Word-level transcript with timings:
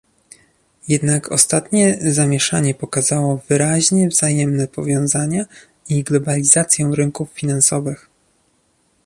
Jednak 0.87 1.31
ostatnie 1.31 1.97
zamieszanie 2.13 2.73
pokazało 2.73 3.39
wyraźnie 3.49 4.07
wzajemne 4.09 4.67
powiązania 4.67 5.45
i 5.89 6.03
globalizację 6.03 6.91
rynków 6.95 7.29
finansowych 7.31 8.09